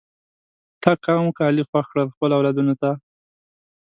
تا 0.81 0.91
کوم 1.03 1.25
کالی 1.37 1.63
خوښ 1.69 1.85
کړل 1.91 2.07
خپلو 2.13 2.33
اولادونو 2.37 2.73
ته؟ 2.81 2.89